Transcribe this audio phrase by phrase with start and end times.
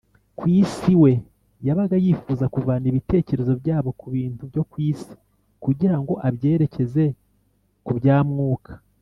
[0.37, 1.11] ku isi, we
[1.67, 5.11] yabaga yifuza kuvana ibitekerezo byabo ku bintu byo ku isi
[5.63, 7.05] kugira ngo abyerekeze
[7.85, 8.71] ku bya mwuka